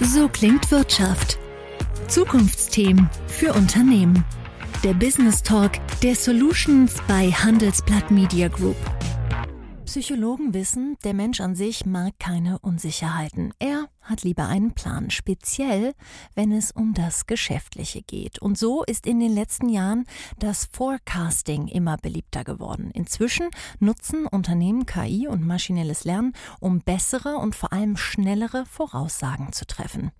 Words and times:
So 0.00 0.28
klingt 0.28 0.70
Wirtschaft. 0.70 1.38
Zukunftsthemen 2.08 3.08
für 3.26 3.54
Unternehmen. 3.54 4.24
Der 4.84 4.92
Business 4.92 5.42
Talk 5.42 5.72
der 6.02 6.14
Solutions 6.14 6.96
bei 7.08 7.30
Handelsblatt 7.30 8.10
Media 8.10 8.48
Group. 8.48 8.76
Psychologen 9.86 10.52
wissen, 10.52 10.98
der 11.02 11.14
Mensch 11.14 11.40
an 11.40 11.54
sich 11.54 11.86
mag 11.86 12.12
keine 12.18 12.58
Unsicherheiten. 12.58 13.54
Er 13.58 13.88
hat 14.06 14.22
lieber 14.22 14.46
einen 14.46 14.72
Plan, 14.72 15.10
speziell 15.10 15.94
wenn 16.34 16.52
es 16.52 16.70
um 16.70 16.94
das 16.94 17.26
Geschäftliche 17.26 18.02
geht. 18.02 18.40
Und 18.40 18.56
so 18.58 18.82
ist 18.84 19.06
in 19.06 19.20
den 19.20 19.34
letzten 19.34 19.68
Jahren 19.68 20.06
das 20.38 20.68
Forecasting 20.72 21.68
immer 21.68 21.96
beliebter 21.96 22.44
geworden. 22.44 22.90
Inzwischen 22.92 23.48
nutzen 23.78 24.26
Unternehmen 24.26 24.86
KI 24.86 25.28
und 25.28 25.46
maschinelles 25.46 26.04
Lernen, 26.04 26.32
um 26.60 26.80
bessere 26.80 27.36
und 27.36 27.54
vor 27.54 27.72
allem 27.72 27.96
schnellere 27.96 28.64
Voraussagen 28.66 29.52
zu 29.52 29.66
treffen. 29.66 30.12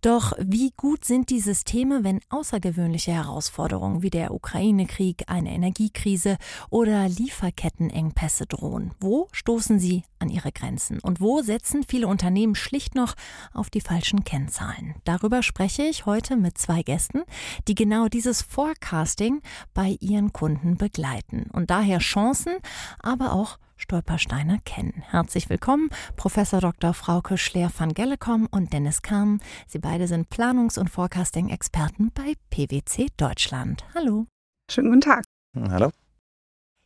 Doch 0.00 0.32
wie 0.38 0.72
gut 0.76 1.04
sind 1.04 1.30
die 1.30 1.40
Systeme, 1.40 2.04
wenn 2.04 2.20
außergewöhnliche 2.30 3.12
Herausforderungen 3.12 4.02
wie 4.02 4.10
der 4.10 4.32
Ukraine-Krieg, 4.32 5.24
eine 5.26 5.52
Energiekrise 5.52 6.38
oder 6.70 7.08
Lieferkettenengpässe 7.08 8.46
drohen? 8.46 8.92
Wo 8.98 9.28
stoßen 9.32 9.78
sie 9.78 10.04
an 10.20 10.28
ihre 10.28 10.52
Grenzen? 10.52 11.00
Und 11.00 11.20
wo 11.20 11.42
setzen 11.42 11.82
viele 11.82 12.06
Unternehmen 12.06 12.54
schlicht 12.54 12.94
noch 12.94 13.14
auf 13.52 13.70
die 13.70 13.80
falschen 13.80 14.24
Kennzahlen? 14.24 14.94
Darüber 15.04 15.42
spreche 15.42 15.82
ich 15.82 16.06
heute 16.06 16.36
mit 16.36 16.58
zwei 16.58 16.82
Gästen, 16.82 17.22
die 17.68 17.74
genau 17.74 18.08
dieses 18.08 18.42
Forecasting 18.42 19.40
bei 19.74 19.96
ihren 20.00 20.32
Kunden 20.32 20.76
begleiten 20.76 21.46
und 21.52 21.70
daher 21.70 21.98
Chancen, 21.98 22.54
aber 23.00 23.32
auch 23.32 23.58
Stolpersteine 23.80 24.60
kennen. 24.64 25.02
Herzlich 25.08 25.48
willkommen, 25.48 25.88
Professor 26.16 26.60
Dr. 26.60 26.92
Frauke 26.92 27.38
Schleer 27.38 27.70
van 27.76 27.94
Gellekom 27.94 28.46
und 28.50 28.72
Dennis 28.72 29.02
Kahn. 29.02 29.40
Sie 29.66 29.78
beide 29.78 30.06
sind 30.06 30.28
Planungs- 30.28 30.78
und 30.78 30.90
Forecasting-Experten 30.90 32.12
bei 32.12 32.34
PwC 32.50 33.08
Deutschland. 33.16 33.84
Hallo. 33.94 34.26
Schönen 34.70 34.88
guten 34.88 35.00
Tag. 35.00 35.24
Hallo. 35.56 35.90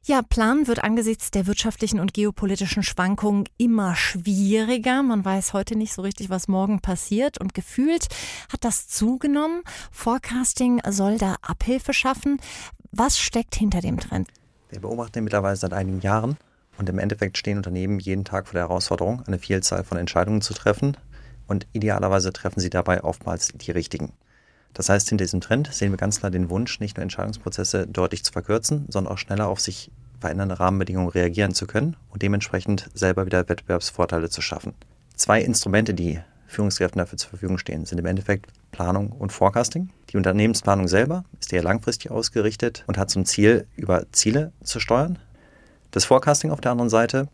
Ja, 0.06 0.20
Plan 0.20 0.66
wird 0.66 0.84
angesichts 0.84 1.30
der 1.30 1.46
wirtschaftlichen 1.46 1.98
und 1.98 2.12
geopolitischen 2.12 2.82
Schwankungen 2.82 3.48
immer 3.56 3.96
schwieriger. 3.96 5.02
Man 5.02 5.24
weiß 5.24 5.54
heute 5.54 5.76
nicht 5.76 5.94
so 5.94 6.02
richtig, 6.02 6.28
was 6.28 6.46
morgen 6.46 6.80
passiert 6.80 7.40
und 7.40 7.54
gefühlt 7.54 8.08
hat 8.52 8.64
das 8.64 8.86
zugenommen. 8.86 9.62
Forecasting 9.90 10.82
soll 10.90 11.16
da 11.16 11.36
Abhilfe 11.40 11.94
schaffen. 11.94 12.38
Was 12.92 13.18
steckt 13.18 13.54
hinter 13.54 13.80
dem 13.80 13.98
Trend? 13.98 14.28
Wir 14.68 14.82
beobachten 14.82 15.24
mittlerweile 15.24 15.56
seit 15.56 15.72
einigen 15.72 16.00
Jahren, 16.00 16.36
und 16.76 16.90
im 16.90 16.98
Endeffekt 16.98 17.38
stehen 17.38 17.56
Unternehmen 17.56 17.98
jeden 17.98 18.26
Tag 18.26 18.48
vor 18.48 18.54
der 18.54 18.68
Herausforderung, 18.68 19.22
eine 19.26 19.38
Vielzahl 19.38 19.84
von 19.84 19.96
Entscheidungen 19.96 20.42
zu 20.42 20.52
treffen. 20.52 20.98
Und 21.46 21.66
idealerweise 21.72 22.30
treffen 22.30 22.60
sie 22.60 22.70
dabei 22.70 23.02
oftmals 23.04 23.52
die 23.54 23.70
richtigen. 23.70 24.12
Das 24.74 24.88
heißt, 24.88 25.08
hinter 25.08 25.24
diesem 25.24 25.40
Trend 25.40 25.72
sehen 25.72 25.92
wir 25.92 25.96
ganz 25.96 26.18
klar 26.18 26.30
den 26.30 26.50
Wunsch, 26.50 26.80
nicht 26.80 26.96
nur 26.96 27.02
Entscheidungsprozesse 27.02 27.86
deutlich 27.86 28.24
zu 28.24 28.32
verkürzen, 28.32 28.86
sondern 28.88 29.12
auch 29.12 29.18
schneller 29.18 29.48
auf 29.48 29.60
sich 29.60 29.90
verändernde 30.20 30.58
Rahmenbedingungen 30.58 31.08
reagieren 31.08 31.54
zu 31.54 31.66
können 31.66 31.96
und 32.10 32.22
dementsprechend 32.22 32.90
selber 32.94 33.26
wieder 33.26 33.48
Wettbewerbsvorteile 33.48 34.30
zu 34.30 34.42
schaffen. 34.42 34.74
Zwei 35.14 35.40
Instrumente, 35.42 35.94
die 35.94 36.20
Führungskräften 36.46 36.98
dafür 36.98 37.18
zur 37.18 37.30
Verfügung 37.30 37.58
stehen, 37.58 37.84
sind 37.84 37.98
im 37.98 38.06
Endeffekt 38.06 38.46
Planung 38.72 39.12
und 39.12 39.32
Forecasting. 39.32 39.90
Die 40.10 40.16
Unternehmensplanung 40.16 40.88
selber 40.88 41.24
ist 41.40 41.52
eher 41.52 41.62
langfristig 41.62 42.10
ausgerichtet 42.10 42.84
und 42.86 42.98
hat 42.98 43.10
zum 43.10 43.24
Ziel, 43.24 43.66
über 43.76 44.10
Ziele 44.12 44.52
zu 44.62 44.80
steuern, 44.80 45.18
das 45.90 46.04
Forecasting 46.04 46.50
auf 46.50 46.60
der 46.60 46.72
anderen 46.72 46.90
Seite 46.90 47.28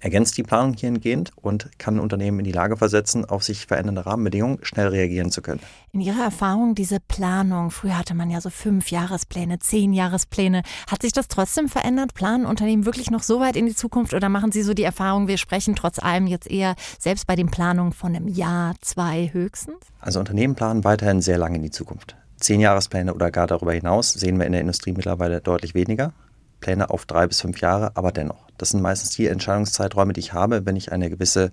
ergänzt 0.00 0.36
die 0.36 0.42
Planung 0.42 0.74
hiergehend 0.74 1.32
und 1.36 1.70
kann 1.78 1.98
Unternehmen 1.98 2.40
in 2.40 2.44
die 2.44 2.52
Lage 2.52 2.76
versetzen, 2.76 3.24
auf 3.24 3.42
sich 3.42 3.66
verändernde 3.66 4.06
Rahmenbedingungen 4.06 4.58
schnell 4.62 4.88
reagieren 4.88 5.30
zu 5.30 5.42
können. 5.42 5.60
In 5.92 6.00
Ihrer 6.00 6.22
Erfahrung, 6.22 6.74
diese 6.74 7.00
Planung, 7.00 7.70
früher 7.70 7.98
hatte 7.98 8.14
man 8.14 8.30
ja 8.30 8.40
so 8.40 8.50
fünf 8.50 8.90
Jahrespläne, 8.90 9.58
zehn 9.58 9.92
Jahrespläne, 9.92 10.62
hat 10.90 11.02
sich 11.02 11.12
das 11.12 11.28
trotzdem 11.28 11.68
verändert? 11.68 12.14
Planen 12.14 12.46
Unternehmen 12.46 12.86
wirklich 12.86 13.10
noch 13.10 13.22
so 13.22 13.40
weit 13.40 13.56
in 13.56 13.66
die 13.66 13.74
Zukunft 13.74 14.14
oder 14.14 14.28
machen 14.28 14.52
Sie 14.52 14.62
so 14.62 14.74
die 14.74 14.84
Erfahrung, 14.84 15.28
wir 15.28 15.38
sprechen 15.38 15.74
trotz 15.74 15.98
allem 15.98 16.26
jetzt 16.26 16.50
eher 16.50 16.74
selbst 16.98 17.26
bei 17.26 17.36
den 17.36 17.50
Planungen 17.50 17.92
von 17.92 18.14
einem 18.14 18.28
Jahr, 18.28 18.74
zwei 18.80 19.30
höchstens? 19.32 19.78
Also 20.00 20.18
Unternehmen 20.20 20.54
planen 20.54 20.84
weiterhin 20.84 21.20
sehr 21.20 21.38
lange 21.38 21.56
in 21.56 21.62
die 21.62 21.70
Zukunft. 21.70 22.16
Zehn 22.38 22.60
Jahrespläne 22.60 23.12
oder 23.12 23.30
gar 23.30 23.46
darüber 23.46 23.72
hinaus 23.72 24.12
sehen 24.12 24.38
wir 24.38 24.46
in 24.46 24.52
der 24.52 24.62
Industrie 24.62 24.92
mittlerweile 24.92 25.40
deutlich 25.40 25.74
weniger. 25.74 26.12
Pläne 26.60 26.90
auf 26.90 27.06
drei 27.06 27.26
bis 27.26 27.40
fünf 27.40 27.60
Jahre, 27.60 27.92
aber 27.96 28.12
dennoch. 28.12 28.46
Das 28.58 28.70
sind 28.70 28.82
meistens 28.82 29.10
die 29.10 29.26
Entscheidungszeiträume, 29.26 30.12
die 30.12 30.20
ich 30.20 30.32
habe, 30.32 30.66
wenn 30.66 30.76
ich 30.76 30.92
eine 30.92 31.10
gewisse 31.10 31.52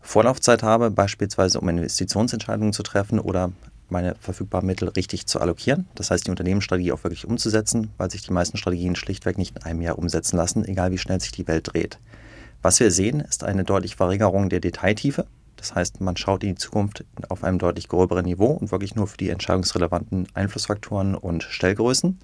Vorlaufzeit 0.00 0.62
habe, 0.62 0.90
beispielsweise 0.90 1.60
um 1.60 1.68
Investitionsentscheidungen 1.68 2.72
zu 2.72 2.82
treffen 2.82 3.18
oder 3.18 3.52
meine 3.90 4.14
verfügbaren 4.20 4.66
Mittel 4.66 4.88
richtig 4.88 5.26
zu 5.26 5.40
allokieren. 5.40 5.88
Das 5.94 6.10
heißt, 6.10 6.26
die 6.26 6.30
Unternehmensstrategie 6.30 6.92
auch 6.92 7.04
wirklich 7.04 7.26
umzusetzen, 7.26 7.90
weil 7.96 8.10
sich 8.10 8.22
die 8.22 8.32
meisten 8.32 8.58
Strategien 8.58 8.96
schlichtweg 8.96 9.38
nicht 9.38 9.56
in 9.56 9.62
einem 9.62 9.80
Jahr 9.80 9.98
umsetzen 9.98 10.36
lassen, 10.36 10.64
egal 10.64 10.90
wie 10.90 10.98
schnell 10.98 11.20
sich 11.20 11.32
die 11.32 11.48
Welt 11.48 11.72
dreht. 11.72 11.98
Was 12.60 12.80
wir 12.80 12.90
sehen, 12.90 13.20
ist 13.20 13.44
eine 13.44 13.64
deutliche 13.64 13.96
Verringerung 13.96 14.48
der 14.50 14.60
Detailtiefe. 14.60 15.26
Das 15.56 15.74
heißt, 15.74 16.00
man 16.00 16.16
schaut 16.16 16.44
in 16.44 16.50
die 16.50 16.54
Zukunft 16.56 17.04
auf 17.28 17.44
einem 17.44 17.58
deutlich 17.58 17.88
gröberen 17.88 18.24
Niveau 18.24 18.52
und 18.52 18.70
wirklich 18.70 18.94
nur 18.94 19.06
für 19.06 19.16
die 19.16 19.30
entscheidungsrelevanten 19.30 20.28
Einflussfaktoren 20.34 21.14
und 21.14 21.42
Stellgrößen 21.42 22.18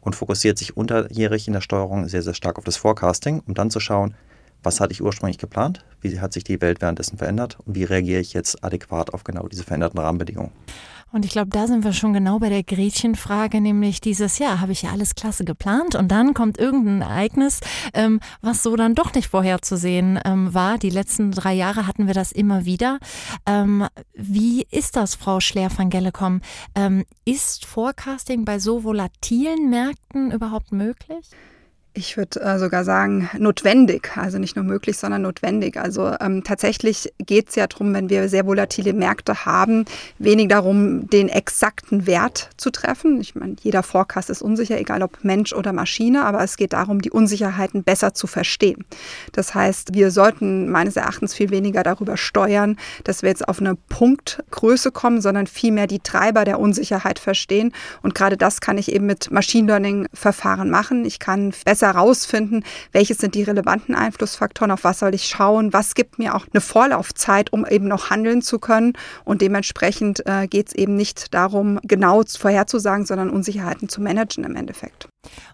und 0.00 0.16
fokussiert 0.16 0.58
sich 0.58 0.76
unterjährig 0.76 1.46
in 1.46 1.54
der 1.54 1.60
Steuerung 1.60 2.08
sehr, 2.08 2.22
sehr 2.22 2.34
stark 2.34 2.58
auf 2.58 2.64
das 2.64 2.76
Forecasting, 2.76 3.42
um 3.46 3.54
dann 3.54 3.70
zu 3.70 3.80
schauen, 3.80 4.14
was 4.62 4.80
hatte 4.80 4.92
ich 4.92 5.02
ursprünglich 5.02 5.38
geplant, 5.38 5.84
wie 6.00 6.20
hat 6.20 6.32
sich 6.32 6.44
die 6.44 6.60
Welt 6.60 6.80
währenddessen 6.80 7.18
verändert 7.18 7.58
und 7.64 7.74
wie 7.74 7.84
reagiere 7.84 8.20
ich 8.20 8.32
jetzt 8.32 8.62
adäquat 8.64 9.14
auf 9.14 9.24
genau 9.24 9.48
diese 9.48 9.64
veränderten 9.64 9.98
Rahmenbedingungen. 9.98 10.52
Und 11.12 11.24
ich 11.24 11.32
glaube, 11.32 11.50
da 11.50 11.66
sind 11.66 11.82
wir 11.82 11.92
schon 11.92 12.12
genau 12.12 12.38
bei 12.38 12.48
der 12.50 12.62
Gretchenfrage, 12.62 13.60
nämlich 13.60 14.00
dieses, 14.00 14.38
ja, 14.38 14.60
habe 14.60 14.72
ich 14.72 14.82
ja 14.82 14.90
alles 14.90 15.16
klasse 15.16 15.44
geplant 15.44 15.96
und 15.96 16.08
dann 16.08 16.34
kommt 16.34 16.58
irgendein 16.58 17.02
Ereignis, 17.02 17.60
ähm, 17.94 18.20
was 18.42 18.62
so 18.62 18.76
dann 18.76 18.94
doch 18.94 19.12
nicht 19.14 19.28
vorherzusehen 19.28 20.20
ähm, 20.24 20.54
war. 20.54 20.78
Die 20.78 20.90
letzten 20.90 21.32
drei 21.32 21.52
Jahre 21.54 21.88
hatten 21.88 22.06
wir 22.06 22.14
das 22.14 22.30
immer 22.30 22.64
wieder. 22.64 23.00
Ähm, 23.44 23.86
wie 24.14 24.66
ist 24.70 24.94
das, 24.94 25.16
Frau 25.16 25.40
Schleer 25.40 25.76
van 25.76 25.90
Gellekom? 25.90 26.42
Ähm, 26.76 27.04
ist 27.24 27.66
Forecasting 27.66 28.44
bei 28.44 28.60
so 28.60 28.84
volatilen 28.84 29.68
Märkten 29.68 30.30
überhaupt 30.30 30.70
möglich? 30.70 31.28
Ich 31.92 32.16
würde 32.16 32.40
äh, 32.40 32.56
sogar 32.60 32.84
sagen, 32.84 33.28
notwendig. 33.36 34.12
Also 34.14 34.38
nicht 34.38 34.54
nur 34.54 34.64
möglich, 34.64 34.96
sondern 34.96 35.22
notwendig. 35.22 35.76
Also 35.76 36.14
ähm, 36.20 36.44
tatsächlich 36.44 37.12
geht 37.18 37.48
es 37.48 37.56
ja 37.56 37.66
darum, 37.66 37.92
wenn 37.92 38.08
wir 38.08 38.28
sehr 38.28 38.46
volatile 38.46 38.92
Märkte 38.92 39.44
haben, 39.44 39.84
wenig 40.18 40.46
darum, 40.48 41.10
den 41.10 41.28
exakten 41.28 42.06
Wert 42.06 42.50
zu 42.56 42.70
treffen. 42.70 43.20
Ich 43.20 43.34
meine, 43.34 43.56
jeder 43.60 43.82
Forecast 43.82 44.30
ist 44.30 44.40
unsicher, 44.40 44.78
egal 44.78 45.02
ob 45.02 45.24
Mensch 45.24 45.52
oder 45.52 45.72
Maschine, 45.72 46.24
aber 46.24 46.44
es 46.44 46.56
geht 46.56 46.74
darum, 46.74 47.02
die 47.02 47.10
Unsicherheiten 47.10 47.82
besser 47.82 48.14
zu 48.14 48.28
verstehen. 48.28 48.84
Das 49.32 49.56
heißt, 49.56 49.92
wir 49.92 50.12
sollten 50.12 50.70
meines 50.70 50.94
Erachtens 50.94 51.34
viel 51.34 51.50
weniger 51.50 51.82
darüber 51.82 52.16
steuern, 52.16 52.76
dass 53.02 53.22
wir 53.22 53.30
jetzt 53.30 53.48
auf 53.48 53.58
eine 53.58 53.74
Punktgröße 53.74 54.92
kommen, 54.92 55.20
sondern 55.20 55.48
vielmehr 55.48 55.88
die 55.88 55.98
Treiber 55.98 56.44
der 56.44 56.60
Unsicherheit 56.60 57.18
verstehen. 57.18 57.72
Und 58.00 58.14
gerade 58.14 58.36
das 58.36 58.60
kann 58.60 58.78
ich 58.78 58.92
eben 58.92 59.06
mit 59.06 59.32
Machine 59.32 59.66
Learning-Verfahren 59.66 60.70
machen. 60.70 61.04
Ich 61.04 61.18
kann 61.18 61.52
besser 61.64 61.79
besser 61.80 61.94
herausfinden, 61.94 62.62
welches 62.92 63.18
sind 63.18 63.34
die 63.34 63.42
relevanten 63.42 63.94
Einflussfaktoren, 63.94 64.70
auf 64.70 64.84
was 64.84 64.98
soll 64.98 65.14
ich 65.14 65.24
schauen, 65.24 65.72
was 65.72 65.94
gibt 65.94 66.18
mir 66.18 66.34
auch 66.34 66.46
eine 66.52 66.60
Vorlaufzeit, 66.60 67.52
um 67.52 67.66
eben 67.66 67.88
noch 67.88 68.10
handeln 68.10 68.42
zu 68.42 68.58
können. 68.58 68.92
Und 69.24 69.40
dementsprechend 69.40 70.26
äh, 70.26 70.46
geht 70.46 70.68
es 70.68 70.74
eben 70.74 70.96
nicht 70.96 71.32
darum, 71.32 71.80
genau 71.82 72.22
vorherzusagen, 72.22 73.06
sondern 73.06 73.30
Unsicherheiten 73.30 73.88
zu 73.88 74.02
managen 74.02 74.44
im 74.44 74.56
Endeffekt. 74.56 75.08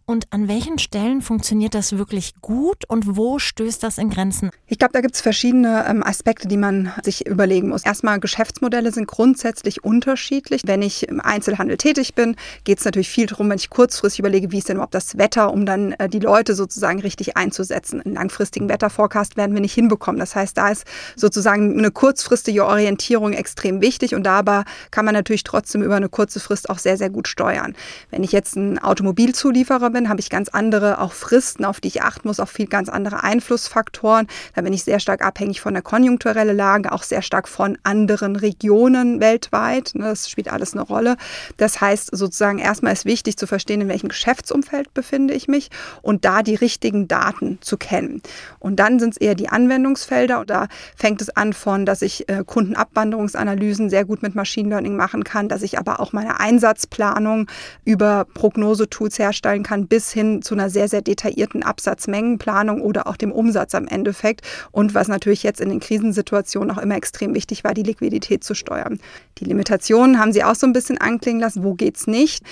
Und 0.04 0.32
an 0.32 0.46
welchen 0.46 0.78
Stellen 0.78 1.20
funktioniert 1.20 1.74
das 1.74 1.98
wirklich 1.98 2.34
gut 2.40 2.88
und 2.88 3.16
wo 3.16 3.40
stößt 3.40 3.82
das 3.82 3.98
in 3.98 4.08
Grenzen? 4.08 4.50
Ich 4.68 4.78
glaube, 4.78 4.92
da 4.92 5.00
gibt 5.00 5.16
es 5.16 5.20
verschiedene 5.20 5.84
ähm, 5.88 6.04
Aspekte, 6.04 6.46
die 6.46 6.56
man 6.56 6.92
sich 7.02 7.26
überlegen 7.26 7.70
muss. 7.70 7.84
Erstmal, 7.84 8.20
Geschäftsmodelle 8.20 8.92
sind 8.92 9.08
grundsätzlich 9.08 9.82
unterschiedlich. 9.82 10.62
Wenn 10.64 10.82
ich 10.82 11.08
im 11.08 11.20
Einzelhandel 11.20 11.76
tätig 11.76 12.14
bin, 12.14 12.36
geht 12.62 12.78
es 12.78 12.84
natürlich 12.84 13.08
viel 13.08 13.26
darum, 13.26 13.50
wenn 13.50 13.58
ich 13.58 13.68
kurzfristig 13.68 14.20
überlege, 14.20 14.52
wie 14.52 14.58
ist 14.58 14.68
denn 14.68 14.76
überhaupt 14.76 14.94
das 14.94 15.18
Wetter, 15.18 15.52
um 15.52 15.66
dann 15.66 15.92
äh, 15.92 16.08
die 16.08 16.20
Leute 16.20 16.54
sozusagen 16.54 17.00
richtig 17.00 17.36
einzusetzen. 17.36 18.00
Einen 18.00 18.14
langfristigen 18.14 18.68
Wetterforecast 18.68 19.36
werden 19.36 19.54
wir 19.54 19.60
nicht 19.60 19.74
hinbekommen. 19.74 20.20
Das 20.20 20.36
heißt, 20.36 20.56
da 20.56 20.68
ist 20.68 20.84
sozusagen 21.16 21.76
eine 21.76 21.90
kurzfristige 21.90 22.64
Orientierung 22.64 23.32
extrem 23.32 23.80
wichtig 23.80 24.14
und 24.14 24.22
dabei 24.22 24.62
kann 24.92 25.04
man 25.04 25.14
natürlich 25.14 25.42
trotzdem 25.42 25.82
über 25.82 25.96
eine 25.96 26.08
kurze 26.08 26.38
Frist 26.38 26.70
auch 26.70 26.78
sehr, 26.78 26.96
sehr 26.96 27.10
gut 27.10 27.26
steuern. 27.26 27.74
Wenn 28.10 28.22
ich 28.22 28.30
jetzt 28.30 28.56
einen 28.56 28.78
Automobilzulieferer 28.78 29.55
Zulieferer 29.56 29.88
bin, 29.88 30.10
habe 30.10 30.20
ich 30.20 30.28
ganz 30.28 30.50
andere 30.50 31.00
auch 31.00 31.14
Fristen, 31.14 31.64
auf 31.64 31.80
die 31.80 31.88
ich 31.88 32.02
achten 32.02 32.28
muss, 32.28 32.40
auch 32.40 32.48
viel 32.48 32.66
ganz 32.66 32.90
andere 32.90 33.24
Einflussfaktoren. 33.24 34.26
Da 34.54 34.60
bin 34.60 34.74
ich 34.74 34.84
sehr 34.84 35.00
stark 35.00 35.24
abhängig 35.24 35.62
von 35.62 35.72
der 35.72 35.82
konjunkturellen 35.82 36.54
Lage, 36.54 36.92
auch 36.92 37.02
sehr 37.02 37.22
stark 37.22 37.48
von 37.48 37.78
anderen 37.82 38.36
Regionen 38.36 39.18
weltweit. 39.18 39.92
Ne, 39.94 40.04
das 40.04 40.28
spielt 40.28 40.52
alles 40.52 40.74
eine 40.74 40.82
Rolle. 40.82 41.16
Das 41.56 41.80
heißt, 41.80 42.14
sozusagen 42.14 42.58
erstmal 42.58 42.92
ist 42.92 43.06
wichtig 43.06 43.38
zu 43.38 43.46
verstehen, 43.46 43.80
in 43.80 43.88
welchem 43.88 44.10
Geschäftsumfeld 44.10 44.92
befinde 44.92 45.32
ich 45.32 45.48
mich 45.48 45.70
und 46.02 46.26
da 46.26 46.42
die 46.42 46.54
richtigen 46.54 47.08
Daten 47.08 47.58
zu 47.62 47.78
kennen. 47.78 48.20
Und 48.58 48.76
dann 48.76 48.98
sind 48.98 49.12
es 49.12 49.16
eher 49.16 49.34
die 49.34 49.48
Anwendungsfelder. 49.48 50.40
Und 50.40 50.50
da 50.50 50.68
fängt 50.96 51.22
es 51.22 51.30
an 51.30 51.54
von, 51.54 51.86
dass 51.86 52.02
ich 52.02 52.28
äh, 52.28 52.44
Kundenabwanderungsanalysen 52.46 53.88
sehr 53.88 54.04
gut 54.04 54.22
mit 54.22 54.34
Machine 54.34 54.68
Learning 54.68 54.96
machen 54.96 55.24
kann, 55.24 55.48
dass 55.48 55.62
ich 55.62 55.78
aber 55.78 56.00
auch 56.00 56.12
meine 56.12 56.40
Einsatzplanung 56.40 57.46
über 57.86 58.26
Prognosetools 58.34 59.16
herstellen 59.46 59.62
kann, 59.62 59.86
bis 59.86 60.12
hin 60.12 60.42
zu 60.42 60.54
einer 60.54 60.70
sehr, 60.70 60.88
sehr 60.88 61.02
detaillierten 61.02 61.62
Absatzmengenplanung 61.62 62.80
oder 62.80 63.06
auch 63.06 63.16
dem 63.16 63.32
Umsatz 63.32 63.74
am 63.74 63.86
Endeffekt. 63.86 64.42
Und 64.72 64.94
was 64.94 65.08
natürlich 65.08 65.42
jetzt 65.42 65.60
in 65.60 65.68
den 65.68 65.80
Krisensituationen 65.80 66.76
auch 66.76 66.82
immer 66.82 66.96
extrem 66.96 67.34
wichtig 67.34 67.64
war, 67.64 67.74
die 67.74 67.82
Liquidität 67.82 68.44
zu 68.44 68.54
steuern. 68.54 68.98
Die 69.38 69.44
Limitationen 69.44 70.18
haben 70.18 70.32
Sie 70.32 70.44
auch 70.44 70.54
so 70.54 70.66
ein 70.66 70.72
bisschen 70.72 70.98
anklingen 70.98 71.40
lassen. 71.40 71.62
Wo 71.62 71.74
geht's 71.74 72.06
nicht? 72.06 72.44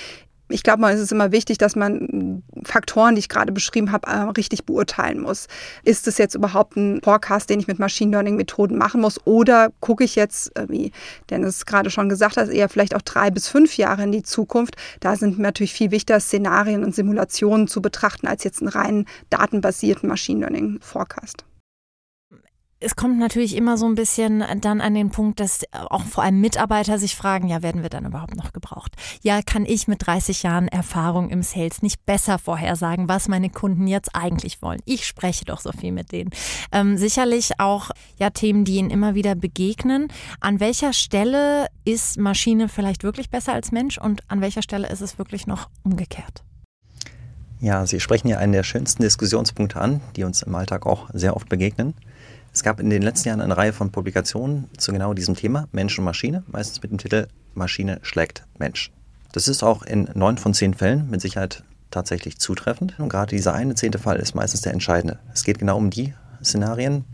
Ich 0.48 0.62
glaube 0.62 0.80
mal, 0.80 0.92
es 0.92 1.00
ist 1.00 1.12
immer 1.12 1.32
wichtig, 1.32 1.58
dass 1.58 1.74
man 1.74 2.42
Faktoren, 2.64 3.14
die 3.14 3.20
ich 3.20 3.28
gerade 3.28 3.52
beschrieben 3.52 3.92
habe, 3.92 4.06
äh, 4.08 4.30
richtig 4.36 4.64
beurteilen 4.64 5.20
muss. 5.20 5.46
Ist 5.84 6.06
es 6.06 6.18
jetzt 6.18 6.34
überhaupt 6.34 6.76
ein 6.76 7.00
Forecast, 7.02 7.48
den 7.48 7.60
ich 7.60 7.66
mit 7.66 7.78
Machine 7.78 8.10
Learning 8.10 8.36
Methoden 8.36 8.76
machen 8.76 9.00
muss? 9.00 9.18
Oder 9.26 9.70
gucke 9.80 10.04
ich 10.04 10.16
jetzt, 10.16 10.54
äh, 10.56 10.66
wie 10.68 10.92
Dennis 11.30 11.64
gerade 11.64 11.90
schon 11.90 12.08
gesagt 12.08 12.36
hat, 12.36 12.50
eher 12.50 12.68
vielleicht 12.68 12.94
auch 12.94 13.02
drei 13.02 13.30
bis 13.30 13.48
fünf 13.48 13.76
Jahre 13.78 14.02
in 14.02 14.12
die 14.12 14.22
Zukunft? 14.22 14.76
Da 15.00 15.16
sind 15.16 15.38
natürlich 15.38 15.72
viel 15.72 15.90
wichtiger 15.90 16.20
Szenarien 16.20 16.84
und 16.84 16.94
Simulationen 16.94 17.66
zu 17.66 17.80
betrachten, 17.80 18.26
als 18.26 18.44
jetzt 18.44 18.60
einen 18.60 18.68
rein 18.68 19.06
datenbasierten 19.30 20.08
Machine 20.08 20.40
Learning 20.40 20.78
Forecast 20.82 21.44
es 22.84 22.96
kommt 22.96 23.18
natürlich 23.18 23.56
immer 23.56 23.78
so 23.78 23.86
ein 23.86 23.94
bisschen 23.94 24.44
dann 24.60 24.80
an 24.80 24.94
den 24.94 25.10
Punkt, 25.10 25.40
dass 25.40 25.62
auch 25.72 26.04
vor 26.04 26.22
allem 26.22 26.40
Mitarbeiter 26.40 26.98
sich 26.98 27.16
fragen, 27.16 27.48
ja, 27.48 27.62
werden 27.62 27.82
wir 27.82 27.88
dann 27.88 28.04
überhaupt 28.04 28.36
noch 28.36 28.52
gebraucht? 28.52 28.92
Ja, 29.22 29.40
kann 29.42 29.64
ich 29.64 29.88
mit 29.88 30.06
30 30.06 30.42
Jahren 30.42 30.68
Erfahrung 30.68 31.30
im 31.30 31.42
Sales 31.42 31.82
nicht 31.82 32.04
besser 32.04 32.38
vorhersagen, 32.38 33.08
was 33.08 33.28
meine 33.28 33.50
Kunden 33.50 33.86
jetzt 33.86 34.10
eigentlich 34.14 34.60
wollen? 34.60 34.80
Ich 34.84 35.06
spreche 35.06 35.44
doch 35.44 35.60
so 35.60 35.72
viel 35.72 35.92
mit 35.92 36.12
denen. 36.12 36.30
Ähm, 36.72 36.98
sicherlich 36.98 37.58
auch 37.58 37.90
ja 38.18 38.30
Themen, 38.30 38.64
die 38.64 38.76
ihnen 38.76 38.90
immer 38.90 39.14
wieder 39.14 39.34
begegnen. 39.34 40.08
An 40.40 40.60
welcher 40.60 40.92
Stelle 40.92 41.66
ist 41.84 42.18
Maschine 42.18 42.68
vielleicht 42.68 43.02
wirklich 43.02 43.30
besser 43.30 43.54
als 43.54 43.72
Mensch 43.72 43.98
und 43.98 44.22
an 44.28 44.40
welcher 44.40 44.62
Stelle 44.62 44.88
ist 44.88 45.00
es 45.00 45.18
wirklich 45.18 45.46
noch 45.46 45.68
umgekehrt? 45.82 46.44
Ja, 47.60 47.86
Sie 47.86 47.98
sprechen 47.98 48.28
ja 48.28 48.36
einen 48.36 48.52
der 48.52 48.62
schönsten 48.62 49.02
Diskussionspunkte 49.02 49.80
an, 49.80 50.02
die 50.16 50.24
uns 50.24 50.42
im 50.42 50.54
Alltag 50.54 50.84
auch 50.84 51.08
sehr 51.14 51.34
oft 51.34 51.48
begegnen. 51.48 51.94
Es 52.54 52.62
gab 52.62 52.78
in 52.78 52.88
den 52.88 53.02
letzten 53.02 53.28
Jahren 53.28 53.40
eine 53.40 53.56
Reihe 53.56 53.72
von 53.72 53.90
Publikationen 53.90 54.70
zu 54.78 54.92
genau 54.92 55.12
diesem 55.12 55.34
Thema, 55.34 55.66
Mensch 55.72 55.98
und 55.98 56.04
Maschine, 56.04 56.44
meistens 56.46 56.80
mit 56.80 56.92
dem 56.92 56.98
Titel 56.98 57.26
Maschine 57.52 57.98
schlägt 58.02 58.44
Mensch. 58.58 58.92
Das 59.32 59.48
ist 59.48 59.64
auch 59.64 59.82
in 59.82 60.08
neun 60.14 60.38
von 60.38 60.54
zehn 60.54 60.72
Fällen 60.72 61.10
mit 61.10 61.20
Sicherheit 61.20 61.64
tatsächlich 61.90 62.38
zutreffend. 62.38 62.94
Und 63.00 63.08
gerade 63.08 63.34
dieser 63.34 63.54
eine 63.54 63.74
zehnte 63.74 63.98
Fall 63.98 64.18
ist 64.18 64.36
meistens 64.36 64.60
der 64.60 64.72
entscheidende. 64.72 65.18
Es 65.32 65.42
geht 65.42 65.58
genau 65.58 65.76
um 65.76 65.90
die 65.90 66.14
Szenarien, 66.44 67.04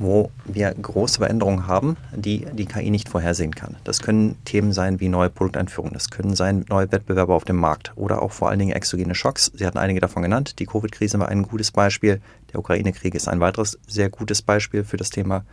wo 0.00 0.32
wir 0.44 0.74
große 0.74 1.18
Veränderungen 1.18 1.68
haben, 1.68 1.96
die 2.16 2.46
die 2.52 2.64
KI 2.64 2.90
nicht 2.90 3.08
vorhersehen 3.08 3.54
kann. 3.54 3.76
Das 3.84 4.00
können 4.00 4.36
Themen 4.44 4.72
sein 4.72 4.98
wie 4.98 5.08
neue 5.08 5.30
Produkteinführungen, 5.30 5.94
das 5.94 6.10
können 6.10 6.34
sein 6.34 6.64
neue 6.68 6.90
Wettbewerber 6.90 7.34
auf 7.34 7.44
dem 7.44 7.56
Markt 7.56 7.92
oder 7.94 8.22
auch 8.22 8.32
vor 8.32 8.48
allen 8.48 8.58
Dingen 8.58 8.74
exogene 8.74 9.14
Schocks. 9.14 9.52
Sie 9.54 9.64
hatten 9.66 9.78
einige 9.78 10.00
davon 10.00 10.22
genannt. 10.22 10.58
Die 10.58 10.66
Covid-Krise 10.66 11.20
war 11.20 11.28
ein 11.28 11.42
gutes 11.42 11.70
Beispiel. 11.70 12.20
Der 12.52 12.58
Ukraine-Krieg 12.58 13.14
ist 13.14 13.28
ein 13.28 13.38
weiteres 13.38 13.78
sehr 13.86 14.10
gutes 14.10 14.42
Beispiel 14.42 14.82
für 14.82 14.96
das 14.96 15.10
Thema 15.10 15.44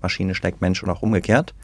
Maschine 0.00 0.34
schlägt 0.34 0.60
Mensch 0.60 0.82
und 0.82 0.90
auch 0.90 1.02
umgekehrt. 1.02 1.54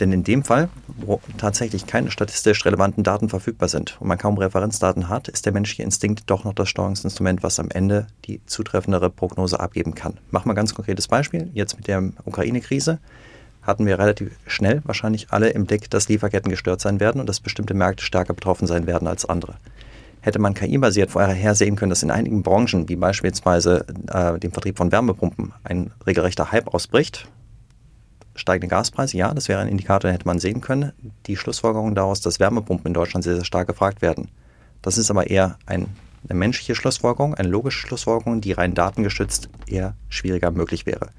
Denn 0.00 0.12
in 0.12 0.22
dem 0.22 0.44
Fall, 0.44 0.68
wo 0.86 1.20
tatsächlich 1.38 1.86
keine 1.86 2.10
statistisch 2.10 2.64
relevanten 2.64 3.02
Daten 3.02 3.28
verfügbar 3.28 3.68
sind 3.68 3.96
und 4.00 4.08
man 4.08 4.18
kaum 4.18 4.38
Referenzdaten 4.38 5.08
hat, 5.08 5.28
ist 5.28 5.44
der 5.44 5.52
menschliche 5.52 5.82
Instinkt 5.82 6.24
doch 6.26 6.44
noch 6.44 6.54
das 6.54 6.68
Steuerungsinstrument, 6.68 7.42
was 7.42 7.58
am 7.58 7.70
Ende 7.70 8.06
die 8.24 8.40
zutreffendere 8.46 9.10
Prognose 9.10 9.58
abgeben 9.58 9.94
kann. 9.94 10.18
Machen 10.30 10.46
wir 10.46 10.52
ein 10.52 10.56
ganz 10.56 10.74
konkretes 10.74 11.08
Beispiel. 11.08 11.50
Jetzt 11.52 11.76
mit 11.76 11.88
der 11.88 12.10
Ukraine-Krise 12.24 12.98
hatten 13.62 13.86
wir 13.86 13.98
relativ 13.98 14.30
schnell 14.46 14.82
wahrscheinlich 14.84 15.26
alle 15.30 15.50
im 15.50 15.66
Blick, 15.66 15.90
dass 15.90 16.08
Lieferketten 16.08 16.50
gestört 16.50 16.80
sein 16.80 17.00
werden 17.00 17.20
und 17.20 17.28
dass 17.28 17.40
bestimmte 17.40 17.74
Märkte 17.74 18.04
stärker 18.04 18.34
betroffen 18.34 18.66
sein 18.66 18.86
werden 18.86 19.08
als 19.08 19.24
andere. 19.24 19.56
Hätte 20.20 20.38
man 20.38 20.54
KI-basiert 20.54 21.10
vorher 21.10 21.54
sehen 21.54 21.76
können, 21.76 21.90
dass 21.90 22.02
in 22.02 22.10
einigen 22.10 22.42
Branchen, 22.42 22.88
wie 22.88 22.96
beispielsweise 22.96 23.84
äh, 24.12 24.38
dem 24.38 24.52
Vertrieb 24.52 24.76
von 24.76 24.90
Wärmepumpen, 24.90 25.52
ein 25.64 25.90
regelrechter 26.06 26.50
Hype 26.50 26.74
ausbricht, 26.74 27.28
steigende 28.38 28.68
Gaspreise, 28.68 29.16
ja, 29.16 29.32
das 29.34 29.48
wäre 29.48 29.60
ein 29.60 29.68
Indikator, 29.68 30.08
den 30.08 30.14
hätte 30.14 30.26
man 30.26 30.38
sehen 30.38 30.60
können. 30.60 30.92
Die 31.26 31.36
Schlussfolgerung 31.36 31.94
daraus, 31.94 32.20
dass 32.20 32.40
Wärmepumpen 32.40 32.86
in 32.86 32.94
Deutschland 32.94 33.24
sehr, 33.24 33.34
sehr 33.34 33.44
stark 33.44 33.68
gefragt 33.68 34.02
werden. 34.02 34.28
Das 34.82 34.96
ist 34.96 35.10
aber 35.10 35.28
eher 35.28 35.58
ein, 35.66 35.88
eine 36.28 36.38
menschliche 36.38 36.74
Schlussfolgerung, 36.74 37.34
eine 37.34 37.48
logische 37.48 37.86
Schlussfolgerung, 37.86 38.40
die 38.40 38.52
rein 38.52 38.74
datengestützt 38.74 39.48
eher 39.66 39.94
schwieriger 40.08 40.50
möglich 40.50 40.86
wäre. 40.86 41.10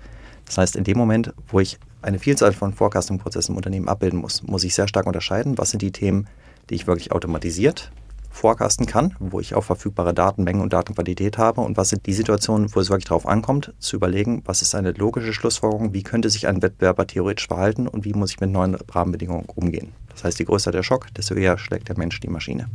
Das 0.45 0.57
heißt, 0.57 0.75
in 0.75 0.83
dem 0.83 0.97
Moment, 0.97 1.33
wo 1.47 1.59
ich 1.59 1.77
eine 2.01 2.17
Vielzahl 2.17 2.53
von 2.53 2.73
Forecasting-Prozessen 2.73 3.53
im 3.53 3.57
Unternehmen 3.57 3.87
abbilden 3.87 4.19
muss, 4.19 4.41
muss 4.43 4.63
ich 4.63 4.73
sehr 4.73 4.87
stark 4.87 5.05
unterscheiden, 5.05 5.57
was 5.57 5.71
sind 5.71 5.81
die 5.81 5.91
Themen, 5.91 6.27
die 6.69 6.75
ich 6.75 6.87
wirklich 6.87 7.11
automatisiert 7.11 7.91
forecasten 8.29 8.85
kann, 8.85 9.15
wo 9.19 9.39
ich 9.39 9.55
auch 9.55 9.63
verfügbare 9.63 10.13
Datenmengen 10.13 10.61
und 10.61 10.73
Datenqualität 10.73 11.37
habe 11.37 11.61
und 11.61 11.77
was 11.77 11.89
sind 11.89 12.05
die 12.05 12.13
Situationen, 12.13 12.73
wo 12.73 12.79
es 12.79 12.89
wirklich 12.89 13.05
darauf 13.05 13.27
ankommt, 13.27 13.73
zu 13.79 13.95
überlegen, 13.95 14.41
was 14.45 14.61
ist 14.61 14.75
eine 14.75 14.91
logische 14.91 15.33
Schlussfolgerung, 15.33 15.93
wie 15.93 16.03
könnte 16.03 16.29
sich 16.29 16.47
ein 16.47 16.61
Wettbewerber 16.61 17.07
theoretisch 17.07 17.47
verhalten 17.47 17.87
und 17.87 18.05
wie 18.05 18.13
muss 18.13 18.31
ich 18.31 18.39
mit 18.39 18.51
neuen 18.51 18.75
Rahmenbedingungen 18.75 19.47
umgehen. 19.55 19.93
Das 20.09 20.23
heißt, 20.23 20.39
je 20.39 20.45
größer 20.45 20.71
der 20.71 20.83
Schock, 20.83 21.07
desto 21.15 21.35
eher 21.35 21.57
schlägt 21.57 21.89
der 21.89 21.97
Mensch 21.97 22.19
die 22.19 22.29
Maschine. 22.29 22.67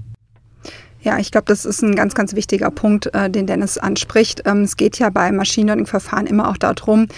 Ja, 1.05 1.19
ich 1.19 1.31
glaube, 1.31 1.45
das 1.47 1.67
ist 1.67 1.83
ein 1.83 1.95
ganz, 1.95 2.15
ganz 2.15 2.35
wichtiger 2.35 2.71
Punkt, 2.71 3.15
äh, 3.15 3.29
den 3.29 3.47
Dennis 3.47 3.77
anspricht. 3.77 4.43
Ähm, 4.47 4.63
es 4.63 4.79
geht 4.79 4.99
ja 4.99 5.11
bei 5.11 5.31
Machine 5.33 5.67
Learning-Verfahren 5.67 6.27
immer 6.27 6.49
auch 6.49 6.57
darum, 6.57 7.09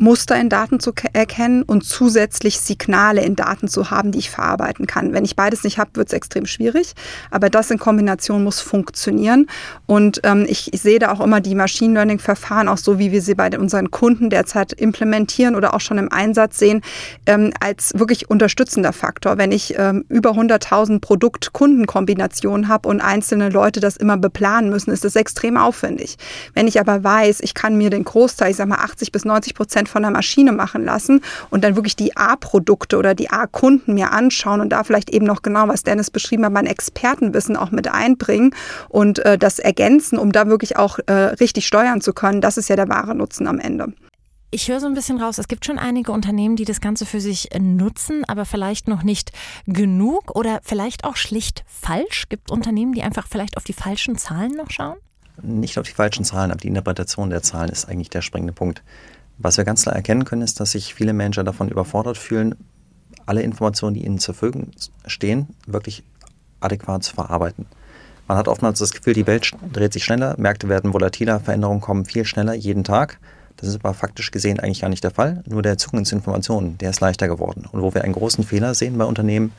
Muster 0.00 0.38
in 0.40 0.48
Daten 0.48 0.80
zu 0.80 0.92
erkennen 1.12 1.62
und 1.62 1.84
zusätzlich 1.84 2.58
Signale 2.58 3.22
in 3.22 3.36
Daten 3.36 3.68
zu 3.68 3.90
haben, 3.90 4.12
die 4.12 4.18
ich 4.18 4.30
verarbeiten 4.30 4.86
kann. 4.86 5.12
Wenn 5.12 5.24
ich 5.24 5.36
beides 5.36 5.62
nicht 5.62 5.78
habe, 5.78 5.90
wird 5.94 6.08
es 6.08 6.14
extrem 6.14 6.46
schwierig. 6.46 6.94
Aber 7.30 7.50
das 7.50 7.70
in 7.70 7.78
Kombination 7.78 8.42
muss 8.42 8.60
funktionieren. 8.60 9.46
Und 9.86 10.20
ähm, 10.24 10.46
ich, 10.48 10.72
ich, 10.72 10.80
sehe 10.80 10.98
da 10.98 11.12
auch 11.12 11.20
immer 11.20 11.40
die 11.40 11.54
Machine 11.54 11.94
Learning-Verfahren, 11.94 12.68
auch 12.68 12.78
so 12.78 12.98
wie 12.98 13.12
wir 13.12 13.20
sie 13.20 13.34
bei 13.34 13.50
unseren 13.58 13.90
Kunden 13.90 14.30
derzeit 14.30 14.72
implementieren 14.72 15.54
oder 15.54 15.74
auch 15.74 15.80
schon 15.80 15.98
im 15.98 16.10
Einsatz 16.10 16.58
sehen, 16.58 16.80
ähm, 17.26 17.52
als 17.60 17.92
wirklich 17.94 18.30
unterstützender 18.30 18.92
Faktor. 18.92 19.36
Wenn 19.36 19.52
ich 19.52 19.74
ähm, 19.78 20.04
über 20.08 20.30
100.000 20.30 21.00
Produkt-Kunden-Kombinationen 21.00 22.68
habe 22.68 22.88
und 22.88 23.00
einzelne 23.00 23.50
Leute 23.50 23.80
das 23.80 23.96
immer 23.96 24.16
beplanen 24.16 24.70
müssen, 24.70 24.90
ist 24.90 25.04
das 25.04 25.16
extrem 25.16 25.56
aufwendig. 25.56 26.16
Wenn 26.54 26.66
ich 26.66 26.80
aber 26.80 27.04
weiß, 27.04 27.40
ich 27.40 27.54
kann 27.54 27.76
mir 27.76 27.90
den 27.90 28.04
Großteil, 28.04 28.52
ich 28.52 28.56
sage 28.56 28.70
mal 28.70 28.78
80 28.78 29.12
bis 29.12 29.24
90 29.24 29.54
Prozent 29.54 29.89
von 29.90 30.02
der 30.02 30.10
Maschine 30.10 30.52
machen 30.52 30.84
lassen 30.84 31.20
und 31.50 31.64
dann 31.64 31.76
wirklich 31.76 31.96
die 31.96 32.16
A-Produkte 32.16 32.96
oder 32.96 33.14
die 33.14 33.30
A-Kunden 33.30 33.94
mir 33.94 34.12
anschauen 34.12 34.60
und 34.60 34.70
da 34.70 34.84
vielleicht 34.84 35.10
eben 35.10 35.26
noch 35.26 35.42
genau, 35.42 35.68
was 35.68 35.82
Dennis 35.82 36.10
beschrieben 36.10 36.44
hat, 36.44 36.52
mein 36.52 36.66
Expertenwissen 36.66 37.56
auch 37.56 37.70
mit 37.70 37.88
einbringen 37.88 38.54
und 38.88 39.18
äh, 39.20 39.36
das 39.36 39.58
ergänzen, 39.58 40.18
um 40.18 40.32
da 40.32 40.46
wirklich 40.46 40.76
auch 40.76 40.98
äh, 41.06 41.12
richtig 41.12 41.66
steuern 41.66 42.00
zu 42.00 42.12
können. 42.12 42.40
Das 42.40 42.56
ist 42.56 42.68
ja 42.68 42.76
der 42.76 42.88
wahre 42.88 43.14
Nutzen 43.14 43.46
am 43.46 43.58
Ende. 43.58 43.92
Ich 44.52 44.66
höre 44.68 44.80
so 44.80 44.86
ein 44.86 44.94
bisschen 44.94 45.20
raus, 45.20 45.38
es 45.38 45.46
gibt 45.46 45.64
schon 45.64 45.78
einige 45.78 46.10
Unternehmen, 46.10 46.56
die 46.56 46.64
das 46.64 46.80
Ganze 46.80 47.06
für 47.06 47.20
sich 47.20 47.50
nutzen, 47.60 48.24
aber 48.26 48.44
vielleicht 48.44 48.88
noch 48.88 49.04
nicht 49.04 49.30
genug 49.66 50.34
oder 50.34 50.58
vielleicht 50.64 51.04
auch 51.04 51.14
schlicht 51.14 51.64
falsch. 51.68 52.28
Gibt 52.28 52.50
Unternehmen, 52.50 52.92
die 52.92 53.02
einfach 53.02 53.28
vielleicht 53.28 53.56
auf 53.56 53.62
die 53.62 53.72
falschen 53.72 54.18
Zahlen 54.18 54.56
noch 54.56 54.70
schauen? 54.70 54.96
Nicht 55.40 55.78
auf 55.78 55.86
die 55.86 55.94
falschen 55.94 56.24
Zahlen, 56.24 56.50
aber 56.50 56.58
die 56.58 56.66
Interpretation 56.66 57.30
der 57.30 57.44
Zahlen 57.44 57.70
ist 57.70 57.88
eigentlich 57.88 58.10
der 58.10 58.22
springende 58.22 58.52
Punkt. 58.52 58.82
Was 59.42 59.56
wir 59.56 59.64
ganz 59.64 59.82
klar 59.82 59.96
erkennen 59.96 60.26
können, 60.26 60.42
ist, 60.42 60.60
dass 60.60 60.72
sich 60.72 60.94
viele 60.94 61.14
Manager 61.14 61.42
davon 61.42 61.70
überfordert 61.70 62.18
fühlen, 62.18 62.54
alle 63.24 63.40
Informationen, 63.40 63.94
die 63.94 64.04
ihnen 64.04 64.18
zur 64.18 64.34
Verfügung 64.34 64.70
stehen, 65.06 65.48
wirklich 65.66 66.04
adäquat 66.60 67.04
zu 67.04 67.14
verarbeiten. 67.14 67.64
Man 68.28 68.36
hat 68.36 68.48
oftmals 68.48 68.78
das 68.78 68.92
Gefühl, 68.92 69.14
die 69.14 69.26
Welt 69.26 69.50
dreht 69.72 69.94
sich 69.94 70.04
schneller, 70.04 70.34
Märkte 70.38 70.68
werden 70.68 70.92
volatiler, 70.92 71.40
Veränderungen 71.40 71.80
kommen 71.80 72.04
viel 72.04 72.26
schneller 72.26 72.52
jeden 72.52 72.84
Tag. 72.84 73.18
Das 73.56 73.68
ist 73.68 73.76
aber 73.76 73.94
faktisch 73.94 74.30
gesehen 74.30 74.60
eigentlich 74.60 74.82
gar 74.82 74.90
nicht 74.90 75.04
der 75.04 75.10
Fall. 75.10 75.42
Nur 75.46 75.62
der 75.62 75.78
Zugang 75.78 76.04
zu 76.04 76.16
Informationen, 76.16 76.76
der 76.76 76.90
ist 76.90 77.00
leichter 77.00 77.26
geworden. 77.26 77.64
Und 77.72 77.80
wo 77.80 77.94
wir 77.94 78.04
einen 78.04 78.12
großen 78.12 78.44
Fehler 78.44 78.74
sehen 78.74 78.98
bei 78.98 79.06
Unternehmen, 79.06 79.52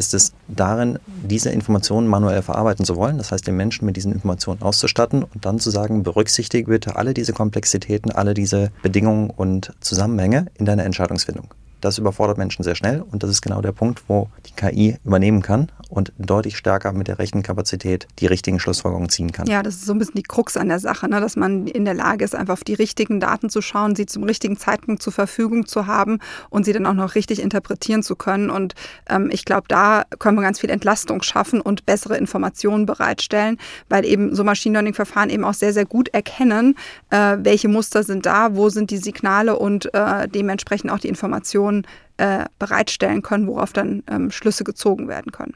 ist 0.00 0.14
es 0.14 0.32
darin, 0.48 0.98
diese 1.06 1.50
Informationen 1.50 2.08
manuell 2.08 2.40
verarbeiten 2.40 2.86
zu 2.86 2.96
wollen. 2.96 3.18
Das 3.18 3.30
heißt, 3.30 3.46
den 3.46 3.56
Menschen 3.56 3.84
mit 3.84 3.96
diesen 3.96 4.12
Informationen 4.12 4.62
auszustatten 4.62 5.22
und 5.22 5.44
dann 5.44 5.60
zu 5.60 5.70
sagen, 5.70 6.02
berücksichtige 6.02 6.70
bitte 6.70 6.96
alle 6.96 7.12
diese 7.12 7.34
Komplexitäten, 7.34 8.10
alle 8.10 8.32
diese 8.32 8.72
Bedingungen 8.82 9.28
und 9.28 9.72
Zusammenhänge 9.80 10.46
in 10.54 10.64
deiner 10.64 10.84
Entscheidungsfindung. 10.84 11.48
Das 11.80 11.98
überfordert 11.98 12.38
Menschen 12.38 12.62
sehr 12.62 12.74
schnell 12.74 13.02
und 13.02 13.22
das 13.22 13.30
ist 13.30 13.42
genau 13.42 13.60
der 13.60 13.72
Punkt, 13.72 14.02
wo 14.08 14.28
die 14.46 14.52
KI 14.52 14.96
übernehmen 15.04 15.42
kann 15.42 15.70
und 15.90 16.12
deutlich 16.18 16.56
stärker 16.56 16.92
mit 16.92 17.08
der 17.08 17.18
Rechenkapazität 17.18 18.06
die 18.18 18.26
richtigen 18.26 18.60
Schlussfolgerungen 18.60 19.08
ziehen 19.08 19.32
kann. 19.32 19.46
Ja, 19.46 19.62
das 19.62 19.74
ist 19.74 19.86
so 19.86 19.92
ein 19.92 19.98
bisschen 19.98 20.14
die 20.14 20.22
Krux 20.22 20.56
an 20.56 20.68
der 20.68 20.78
Sache, 20.78 21.08
ne? 21.08 21.20
dass 21.20 21.36
man 21.36 21.66
in 21.66 21.84
der 21.84 21.94
Lage 21.94 22.24
ist, 22.24 22.34
einfach 22.34 22.54
auf 22.54 22.64
die 22.64 22.74
richtigen 22.74 23.20
Daten 23.20 23.50
zu 23.50 23.60
schauen, 23.60 23.96
sie 23.96 24.06
zum 24.06 24.22
richtigen 24.22 24.56
Zeitpunkt 24.56 25.02
zur 25.02 25.12
Verfügung 25.12 25.66
zu 25.66 25.86
haben 25.86 26.18
und 26.48 26.64
sie 26.64 26.72
dann 26.72 26.86
auch 26.86 26.94
noch 26.94 27.14
richtig 27.14 27.42
interpretieren 27.42 28.02
zu 28.02 28.14
können. 28.16 28.50
Und 28.50 28.74
ähm, 29.08 29.30
ich 29.32 29.44
glaube, 29.44 29.64
da 29.68 30.04
können 30.18 30.36
wir 30.36 30.42
ganz 30.42 30.60
viel 30.60 30.70
Entlastung 30.70 31.22
schaffen 31.22 31.60
und 31.60 31.86
bessere 31.86 32.16
Informationen 32.16 32.86
bereitstellen, 32.86 33.58
weil 33.88 34.04
eben 34.04 34.34
so 34.34 34.44
Machine 34.44 34.74
Learning-Verfahren 34.74 35.30
eben 35.30 35.44
auch 35.44 35.54
sehr, 35.54 35.72
sehr 35.72 35.86
gut 35.86 36.08
erkennen, 36.08 36.76
äh, 37.10 37.36
welche 37.40 37.68
Muster 37.68 38.04
sind 38.04 38.26
da, 38.26 38.54
wo 38.54 38.68
sind 38.68 38.90
die 38.90 38.98
Signale 38.98 39.58
und 39.58 39.92
äh, 39.94 40.28
dementsprechend 40.28 40.90
auch 40.90 40.98
die 40.98 41.08
Informationen 41.08 41.69
äh, 42.16 42.44
bereitstellen 42.58 43.22
können, 43.22 43.46
worauf 43.46 43.72
dann 43.72 44.02
ähm, 44.08 44.30
Schlüsse 44.30 44.64
gezogen 44.64 45.08
werden 45.08 45.32
können. 45.32 45.54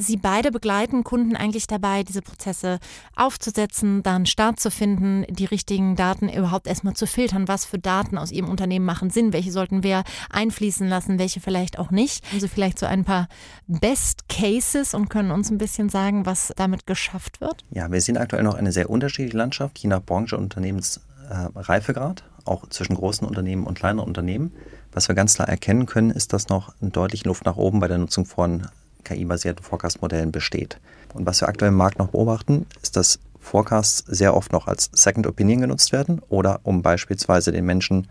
Sie 0.00 0.16
beide 0.16 0.52
begleiten 0.52 1.02
Kunden 1.02 1.34
eigentlich 1.34 1.66
dabei, 1.66 2.04
diese 2.04 2.22
Prozesse 2.22 2.78
aufzusetzen, 3.16 4.04
dann 4.04 4.26
Start 4.26 4.60
zu 4.60 4.70
finden, 4.70 5.26
die 5.28 5.44
richtigen 5.44 5.96
Daten 5.96 6.28
überhaupt 6.28 6.68
erstmal 6.68 6.94
zu 6.94 7.04
filtern. 7.08 7.48
Was 7.48 7.64
für 7.64 7.80
Daten 7.80 8.16
aus 8.16 8.30
Ihrem 8.30 8.48
Unternehmen 8.48 8.84
machen 8.84 9.10
Sinn? 9.10 9.32
Welche 9.32 9.50
sollten 9.50 9.82
wir 9.82 10.04
einfließen 10.30 10.86
lassen? 10.86 11.18
Welche 11.18 11.40
vielleicht 11.40 11.80
auch 11.80 11.90
nicht? 11.90 12.24
Sie 12.30 12.46
vielleicht 12.46 12.78
so 12.78 12.86
ein 12.86 13.04
paar 13.04 13.26
Best 13.66 14.28
Cases 14.28 14.94
und 14.94 15.08
können 15.08 15.32
uns 15.32 15.50
ein 15.50 15.58
bisschen 15.58 15.88
sagen, 15.88 16.26
was 16.26 16.52
damit 16.54 16.86
geschafft 16.86 17.40
wird? 17.40 17.64
Ja, 17.70 17.90
wir 17.90 18.00
sehen 18.00 18.18
aktuell 18.18 18.44
noch 18.44 18.54
eine 18.54 18.70
sehr 18.70 18.90
unterschiedliche 18.90 19.36
Landschaft, 19.36 19.80
je 19.80 19.88
nach 19.88 20.04
Branche 20.04 20.36
und 20.36 20.44
Unternehmensreifegrad, 20.44 22.20
äh, 22.20 22.27
auch 22.48 22.68
zwischen 22.68 22.94
großen 22.94 23.26
Unternehmen 23.26 23.64
und 23.64 23.78
kleineren 23.78 24.08
Unternehmen. 24.08 24.52
Was 24.92 25.08
wir 25.08 25.14
ganz 25.14 25.34
klar 25.34 25.48
erkennen 25.48 25.86
können, 25.86 26.10
ist, 26.10 26.32
dass 26.32 26.48
noch 26.48 26.74
deutlich 26.80 27.24
Luft 27.24 27.44
nach 27.44 27.56
oben 27.56 27.80
bei 27.80 27.88
der 27.88 27.98
Nutzung 27.98 28.24
von 28.24 28.66
KI-basierten 29.04 29.64
Forecast-Modellen 29.64 30.32
besteht. 30.32 30.80
Und 31.14 31.26
was 31.26 31.40
wir 31.40 31.48
aktuell 31.48 31.70
im 31.70 31.76
Markt 31.76 31.98
noch 31.98 32.08
beobachten, 32.08 32.66
ist, 32.82 32.96
dass 32.96 33.18
Forecasts 33.40 34.04
sehr 34.06 34.34
oft 34.34 34.52
noch 34.52 34.66
als 34.66 34.90
Second 34.92 35.26
Opinion 35.26 35.60
genutzt 35.60 35.92
werden 35.92 36.20
oder 36.28 36.60
um 36.64 36.82
beispielsweise 36.82 37.52
den 37.52 37.64
Menschen 37.64 38.08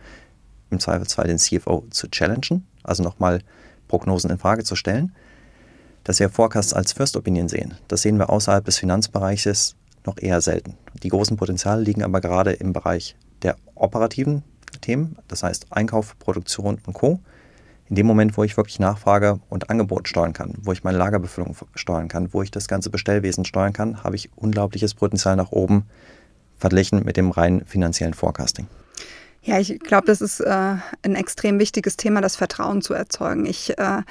im 0.69 0.79
Zweifelsfall 0.79 1.27
den 1.27 1.37
CFO 1.37 1.85
zu 1.89 2.09
challengen, 2.09 2.65
also 2.83 3.03
nochmal 3.03 3.41
Prognosen 3.87 4.31
in 4.31 4.37
Frage 4.37 4.63
zu 4.63 4.75
stellen. 4.75 5.13
Dass 6.03 6.19
wir 6.19 6.29
Forecasts 6.29 6.73
als 6.73 6.93
First 6.93 7.17
Opinion 7.17 7.49
sehen, 7.49 7.75
das 7.87 8.01
sehen 8.01 8.17
wir 8.17 8.29
außerhalb 8.29 8.65
des 8.65 8.77
Finanzbereiches 8.77 9.75
noch 10.05 10.17
eher 10.17 10.41
selten. 10.41 10.75
Die 11.03 11.09
großen 11.09 11.37
Potenziale 11.37 11.81
liegen 11.81 12.03
aber 12.03 12.21
gerade 12.21 12.53
im 12.53 12.73
Bereich 12.73 13.15
der 13.43 13.55
operativen 13.75 14.43
Themen, 14.81 15.17
das 15.27 15.43
heißt 15.43 15.67
Einkauf, 15.71 16.17
Produktion 16.19 16.79
und 16.85 16.93
Co 16.93 17.19
in 17.89 17.95
dem 17.95 18.05
Moment, 18.05 18.37
wo 18.37 18.43
ich 18.43 18.57
wirklich 18.57 18.79
Nachfrage 18.79 19.39
und 19.49 19.69
Angebot 19.69 20.07
steuern 20.07 20.33
kann, 20.33 20.53
wo 20.61 20.73
ich 20.73 20.83
meine 20.83 20.97
Lagerbefüllung 20.97 21.55
steuern 21.75 22.09
kann, 22.09 22.33
wo 22.33 22.41
ich 22.41 22.51
das 22.51 22.67
ganze 22.67 22.89
Bestellwesen 22.89 23.45
steuern 23.45 23.73
kann, 23.73 24.03
habe 24.03 24.15
ich 24.15 24.29
unglaubliches 24.35 24.93
Potenzial 24.93 25.35
nach 25.35 25.51
oben 25.51 25.85
verglichen 26.57 27.03
mit 27.05 27.17
dem 27.17 27.31
rein 27.31 27.63
finanziellen 27.65 28.13
Forecasting. 28.13 28.67
Ja, 29.47 29.57
ich 29.61 29.79
glaube, 29.79 30.07
das 30.07 30.19
ist 30.19 30.41
äh, 30.41 30.75
ein 31.03 31.15
extrem 31.15 31.57
wichtiges 31.57 31.95
Thema, 31.95 32.19
das 32.19 32.35
Vertrauen 32.35 32.81
zu 32.81 32.93
erzeugen. 32.93 33.45
Ich 33.45 33.77
äh, 33.77 34.01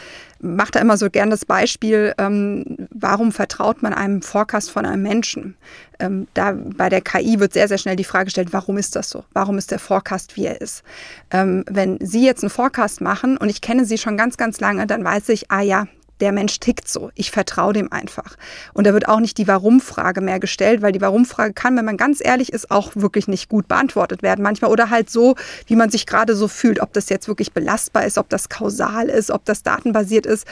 mache 0.41 0.71
da 0.71 0.81
immer 0.81 0.97
so 0.97 1.11
gern 1.11 1.29
das 1.29 1.45
Beispiel, 1.45 2.15
ähm, 2.17 2.89
warum 2.91 3.33
vertraut 3.33 3.83
man 3.83 3.93
einem 3.93 4.23
Forecast 4.23 4.71
von 4.71 4.87
einem 4.87 5.03
Menschen? 5.03 5.55
Ähm, 5.99 6.27
da 6.33 6.57
bei 6.57 6.89
der 6.89 7.03
KI 7.03 7.39
wird 7.39 7.53
sehr, 7.53 7.69
sehr 7.69 7.77
schnell 7.77 7.97
die 7.97 8.05
Frage 8.05 8.25
gestellt, 8.25 8.55
warum 8.55 8.79
ist 8.79 8.97
das 8.97 9.11
so? 9.11 9.25
Warum 9.35 9.59
ist 9.59 9.73
der 9.73 9.79
Forecast, 9.79 10.37
wie 10.37 10.47
er 10.47 10.59
ist? 10.63 10.83
Ähm, 11.31 11.67
wenn 11.69 11.99
Sie 12.01 12.25
jetzt 12.25 12.43
einen 12.43 12.49
Forecast 12.49 13.03
machen 13.03 13.37
und 13.37 13.51
ich 13.51 13.61
kenne 13.61 13.85
Sie 13.85 13.99
schon 13.99 14.17
ganz, 14.17 14.39
ganz 14.39 14.59
lange, 14.61 14.87
dann 14.87 15.05
weiß 15.05 15.29
ich, 15.29 15.51
ah 15.51 15.61
ja, 15.61 15.87
der 16.21 16.33
Mensch 16.33 16.59
tickt 16.61 16.89
so. 16.89 17.11
Ich 17.15 17.31
vertraue 17.31 17.73
dem 17.73 17.93
einfach. 17.93 18.37
Und 18.73 18.87
da 18.87 18.93
wird 18.93 19.09
auch 19.09 19.21
nicht 19.21 19.39
die 19.39 19.49
Warum-Frage 19.49 20.21
mehr 20.21 20.41
gestellt, 20.41 20.83
weil 20.83 20.93
die 20.93 21.01
Warum-Frage 21.01 21.53
kann, 21.53 21.77
wenn 21.77 21.85
man 21.85 21.97
ganz 21.97 22.25
ehrlich 22.25 22.53
ist, 22.53 22.71
auch 22.71 22.93
wirklich 22.95 23.29
nicht 23.29 23.49
gut 23.49 23.69
beantwortet 23.69 24.23
werden 24.23 24.43
manchmal 24.43 24.71
oder 24.71 24.91
halt 24.91 25.11
so, 25.11 25.37
wie 25.67 25.77
man 25.77 25.91
sich 25.91 26.07
gerade 26.07 26.35
so 26.35 26.49
fühlt. 26.49 26.81
Ob 26.81 26.93
das 26.93 27.09
jetzt 27.09 27.29
wirklich 27.29 27.53
belastbar 27.53 28.05
ist, 28.05 28.19
ob 28.19 28.29
das 28.29 28.49
kausal 28.49 29.09
ist, 29.09 29.31
ob 29.31 29.45
das 29.45 29.63
datenbasiert 29.63 30.27
ist 30.27 30.47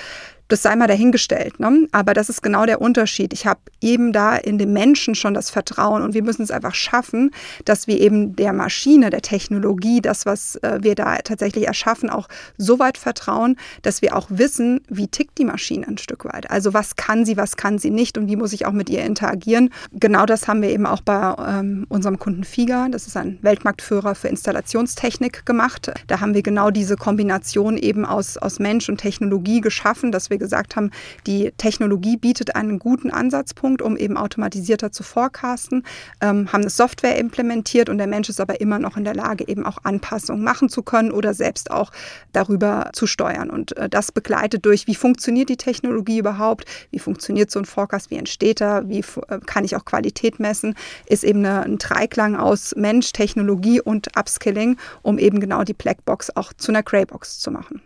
das 0.48 0.62
sei 0.62 0.76
mal 0.76 0.86
dahingestellt. 0.86 1.58
Ne? 1.60 1.88
Aber 1.92 2.14
das 2.14 2.28
ist 2.28 2.42
genau 2.42 2.66
der 2.66 2.80
Unterschied. 2.80 3.32
Ich 3.32 3.46
habe 3.46 3.60
eben 3.80 4.12
da 4.12 4.36
in 4.36 4.58
dem 4.58 4.72
Menschen 4.72 5.14
schon 5.14 5.34
das 5.34 5.50
Vertrauen 5.50 6.02
und 6.02 6.14
wir 6.14 6.22
müssen 6.22 6.42
es 6.42 6.50
einfach 6.50 6.74
schaffen, 6.74 7.30
dass 7.64 7.86
wir 7.86 8.00
eben 8.00 8.36
der 8.36 8.52
Maschine, 8.52 9.10
der 9.10 9.22
Technologie, 9.22 10.00
das, 10.00 10.26
was 10.26 10.56
äh, 10.56 10.78
wir 10.82 10.94
da 10.94 11.16
tatsächlich 11.18 11.66
erschaffen, 11.66 12.10
auch 12.10 12.28
so 12.58 12.78
weit 12.78 12.98
vertrauen, 12.98 13.56
dass 13.82 14.02
wir 14.02 14.16
auch 14.16 14.26
wissen, 14.28 14.80
wie 14.88 15.08
tickt 15.08 15.38
die 15.38 15.44
Maschine 15.44 15.88
ein 15.88 15.98
Stück 15.98 16.24
weit. 16.24 16.50
Also 16.50 16.74
was 16.74 16.96
kann 16.96 17.24
sie, 17.24 17.36
was 17.36 17.56
kann 17.56 17.78
sie 17.78 17.90
nicht 17.90 18.18
und 18.18 18.28
wie 18.28 18.36
muss 18.36 18.52
ich 18.52 18.66
auch 18.66 18.72
mit 18.72 18.90
ihr 18.90 19.04
interagieren. 19.04 19.70
Genau 19.92 20.26
das 20.26 20.46
haben 20.48 20.62
wir 20.62 20.70
eben 20.70 20.86
auch 20.86 21.00
bei 21.00 21.34
ähm, 21.38 21.86
unserem 21.88 22.18
Kunden 22.18 22.44
FIGA, 22.44 22.88
das 22.90 23.06
ist 23.06 23.16
ein 23.16 23.38
Weltmarktführer 23.42 24.14
für 24.14 24.28
Installationstechnik 24.28 25.46
gemacht. 25.46 25.92
Da 26.06 26.20
haben 26.20 26.34
wir 26.34 26.42
genau 26.42 26.70
diese 26.70 26.96
Kombination 26.96 27.76
eben 27.76 28.04
aus, 28.04 28.36
aus 28.36 28.58
Mensch 28.58 28.88
und 28.88 28.98
Technologie 28.98 29.60
geschaffen, 29.60 30.12
dass 30.12 30.30
wir 30.30 30.33
wir 30.34 30.38
gesagt 30.38 30.76
haben, 30.76 30.90
die 31.26 31.52
Technologie 31.56 32.16
bietet 32.16 32.56
einen 32.56 32.78
guten 32.78 33.10
Ansatzpunkt, 33.10 33.82
um 33.82 33.96
eben 33.96 34.16
automatisierter 34.16 34.90
zu 34.90 35.02
forecasten, 35.02 35.84
ähm, 36.20 36.52
haben 36.52 36.62
eine 36.62 36.70
Software 36.70 37.18
implementiert 37.18 37.88
und 37.88 37.98
der 37.98 38.06
Mensch 38.06 38.28
ist 38.28 38.40
aber 38.40 38.60
immer 38.60 38.78
noch 38.78 38.96
in 38.96 39.04
der 39.04 39.14
Lage, 39.14 39.46
eben 39.46 39.64
auch 39.64 39.78
Anpassungen 39.84 40.42
machen 40.42 40.68
zu 40.68 40.82
können 40.82 41.12
oder 41.12 41.34
selbst 41.34 41.70
auch 41.70 41.92
darüber 42.32 42.90
zu 42.92 43.06
steuern. 43.06 43.50
Und 43.50 43.76
äh, 43.76 43.88
das 43.88 44.12
begleitet 44.12 44.66
durch, 44.66 44.86
wie 44.86 44.94
funktioniert 44.94 45.48
die 45.48 45.56
Technologie 45.56 46.18
überhaupt, 46.18 46.64
wie 46.90 46.98
funktioniert 46.98 47.50
so 47.50 47.60
ein 47.60 47.64
Forecast, 47.64 48.10
wie 48.10 48.16
entsteht 48.16 48.60
er, 48.60 48.88
wie 48.88 49.04
äh, 49.28 49.38
kann 49.46 49.64
ich 49.64 49.76
auch 49.76 49.84
Qualität 49.84 50.40
messen, 50.40 50.74
ist 51.06 51.24
eben 51.24 51.40
eine, 51.40 51.62
ein 51.62 51.78
Dreiklang 51.78 52.36
aus 52.36 52.74
Mensch, 52.76 53.12
Technologie 53.12 53.80
und 53.80 54.08
Upskilling, 54.18 54.76
um 55.02 55.18
eben 55.18 55.40
genau 55.40 55.62
die 55.62 55.74
Blackbox 55.74 56.34
auch 56.36 56.52
zu 56.52 56.72
einer 56.72 56.82
Greybox 56.82 57.38
zu 57.38 57.50
machen. 57.50 57.80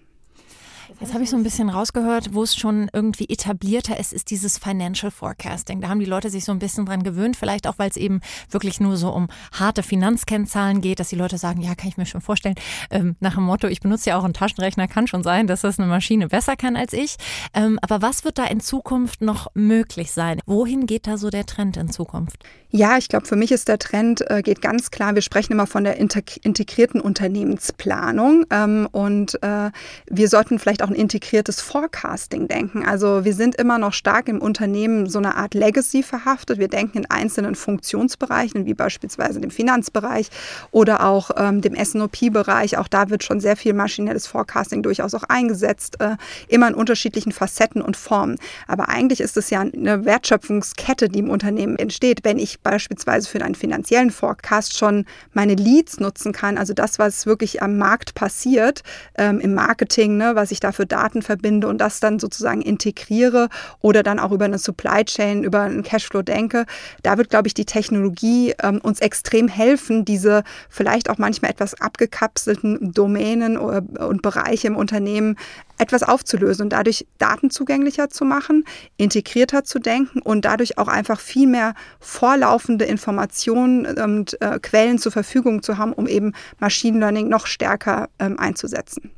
Jetzt 1.01 1.15
habe 1.15 1.23
ich 1.23 1.31
so 1.31 1.37
ein 1.37 1.45
bisschen 1.45 1.71
rausgehört, 1.71 2.35
wo 2.35 2.43
es 2.43 2.57
schon 2.57 2.91
irgendwie 2.93 3.29
etablierter 3.29 4.01
ist, 4.01 4.13
ist 4.13 4.33
dieses 4.33 4.59
Financial 4.59 5.13
Forecasting. 5.13 5.81
Da 5.81 5.89
haben 5.89 6.01
die 6.01 6.07
Leute 6.07 6.29
sich 6.29 6.45
so 6.45 6.51
ein 6.51 6.59
bisschen 6.59 6.87
dran 6.87 7.05
gewöhnt, 7.05 7.37
vielleicht 7.37 7.69
auch, 7.69 7.75
weil 7.79 7.89
es 7.89 7.97
eben 7.97 8.21
wirklich 8.51 8.81
nur 8.81 8.97
so 8.97 9.11
um 9.11 9.29
harte 9.53 9.85
Finanzkennzahlen 9.85 10.81
geht, 10.81 10.99
dass 10.99 11.09
die 11.09 11.17
Leute 11.17 11.39
sagen, 11.39 11.61
ja, 11.61 11.77
kann 11.77 11.89
ich 11.89 11.99
mir 11.99 12.07
schon 12.07 12.21
vorstellen, 12.21 12.57
ähm, 12.91 13.15
nach 13.21 13.37
dem 13.37 13.45
Motto, 13.45 13.69
ich 13.69 13.81
benutze 13.81 14.11
ja 14.11 14.19
auch 14.19 14.25
einen 14.25 14.35
Taschenrechner, 14.35 14.89
kann 14.89 15.07
schon 15.07 15.23
sein, 15.23 15.47
dass 15.47 15.61
das 15.61 15.79
eine 15.79 15.87
Maschine 15.87 16.27
besser 16.27 16.57
kann 16.57 16.75
als 16.75 16.93
ich. 16.93 17.15
Ähm, 17.55 17.79
aber 17.81 18.03
was 18.03 18.25
wird 18.25 18.39
da 18.39 18.47
in 18.47 18.59
Zukunft 18.59 19.21
noch 19.21 19.47
möglich 19.55 20.11
sein? 20.11 20.41
Wohin 20.47 20.87
geht 20.87 21.07
da 21.07 21.17
so 21.17 21.31
der 21.31 21.47
Trend 21.47 21.77
in 21.77 21.93
Zukunft? 21.93 22.43
Ja, 22.71 22.99
ich 22.99 23.09
glaube, 23.09 23.25
für 23.25 23.37
mich 23.37 23.51
ist 23.53 23.69
der 23.69 23.79
Trend, 23.79 24.29
äh, 24.31 24.43
geht 24.43 24.61
ganz 24.61 24.91
klar, 24.91 25.15
wir 25.15 25.23
sprechen 25.23 25.53
immer 25.53 25.67
von 25.67 25.85
der 25.85 25.97
integrierten 25.97 27.01
Unternehmensplanung 27.01 28.45
ähm, 28.51 28.89
und 28.93 29.43
äh, 29.43 29.71
wir 30.11 30.29
sollten 30.29 30.59
vielleicht 30.59 30.83
auch 30.83 30.88
auch 30.89 30.91
ein 30.91 30.95
integriertes 30.95 31.61
Forecasting 31.61 32.49
denken. 32.49 32.85
Also 32.87 33.25
wir 33.25 33.35
sind 33.35 33.57
immer 33.57 33.79
noch 33.79 33.93
stark 33.93 34.29
im 34.29 34.41
Unternehmen 34.41 35.09
so 35.09 35.19
eine 35.19 35.37
Art 35.37 35.55
Legacy 35.55 36.03
verhaftet. 36.03 36.59
Wir 36.59 36.69
denken 36.69 36.99
in 36.99 37.11
einzelnen 37.11 37.55
Funktionsbereichen, 37.55 38.67
wie 38.67 38.75
beispielsweise 38.75 39.41
dem 39.41 39.51
Finanzbereich 39.51 40.31
oder 40.71 41.05
auch 41.05 41.31
ähm, 41.37 41.61
dem 41.61 41.75
SNOP-Bereich. 41.77 42.79
Auch 42.79 42.89
da 42.89 43.11
wird 43.11 43.23
schon 43.23 43.41
sehr 43.41 43.57
viel 43.57 43.75
maschinelles 43.75 44.27
Forecasting 44.27 44.83
durchaus 44.83 45.15
auch 45.15 45.25
eingesetzt, 45.25 46.01
äh, 46.01 46.17
immer 46.49 46.69
in 46.69 46.75
unterschiedlichen 46.75 47.33
Facetten 47.33 47.83
und 47.83 47.97
Formen. 47.97 48.39
Aber 48.67 48.89
eigentlich 48.89 49.21
ist 49.21 49.37
es 49.37 49.51
ja 49.51 49.61
eine 49.61 50.05
Wertschöpfungskette, 50.05 51.09
die 51.09 51.21
im 51.21 51.31
Unternehmen 51.31 51.77
entsteht. 51.77 52.21
Wenn 52.25 52.39
ich 52.39 52.61
beispielsweise 52.61 53.29
für 53.29 53.43
einen 53.43 53.55
finanziellen 53.55 54.11
Forecast 54.11 54.77
schon 54.77 55.05
meine 55.33 55.55
Leads 55.55 56.01
nutzen 56.01 56.33
kann, 56.33 56.57
also 56.57 56.73
das, 56.73 56.99
was 56.99 57.27
wirklich 57.27 57.63
am 57.63 57.77
Markt 57.77 58.15
passiert, 58.15 58.83
ähm, 59.17 59.41
im 59.41 59.55
Marketing, 59.55 60.17
ne, 60.17 60.35
was 60.35 60.51
ich 60.51 60.61
da 60.61 60.73
für 60.79 60.87
Daten 60.87 61.23
verbinde 61.23 61.67
und 61.67 61.79
das 61.79 61.99
dann 61.99 62.21
sozusagen 62.21 62.63
integriere 62.63 63.49
oder 63.81 64.05
dann 64.05 64.21
auch 64.21 64.31
über 64.31 64.45
eine 64.45 64.59
Supply 64.59 65.05
Chain, 65.05 65.43
über 65.43 65.63
einen 65.63 65.83
Cashflow 65.83 66.23
denke, 66.23 66.67
da 67.03 67.19
wird, 67.19 67.31
glaube 67.31 67.49
ich, 67.49 67.55
die 67.55 67.65
Technologie 67.65 68.55
ähm, 68.63 68.81
uns 68.81 69.01
extrem 69.01 69.49
helfen, 69.49 70.05
diese 70.05 70.45
vielleicht 70.69 71.11
auch 71.11 71.19
manchmal 71.19 71.51
etwas 71.51 71.81
abgekapselten 71.81 72.93
Domänen 72.93 73.57
und 73.57 74.23
Bereiche 74.23 74.69
im 74.69 74.77
Unternehmen 74.77 75.35
etwas 75.79 76.05
aufzulösen 76.05 76.67
und 76.67 76.73
dadurch 76.73 77.07
Daten 77.19 77.51
zugänglicher 77.51 78.09
zu 78.09 78.25
machen, 78.25 78.65
integrierter 78.99 79.65
zu 79.65 79.81
denken 79.81 80.21
und 80.21 80.45
dadurch 80.45 80.79
auch 80.79 80.89
einfach 80.89 81.19
viel 81.19 81.49
mehr 81.49 81.75
vorlaufende 81.99 82.85
Informationen 82.85 83.85
und 83.99 84.41
äh, 84.41 84.61
Quellen 84.61 84.99
zur 84.99 85.11
Verfügung 85.11 85.65
zu 85.65 85.77
haben, 85.77 85.93
um 85.93 86.07
eben 86.07 86.35
Machine 86.61 87.01
Learning 87.01 87.29
noch 87.29 87.49
stärker 87.49 88.09
ähm, 88.21 88.39
einzusetzen. 88.39 89.11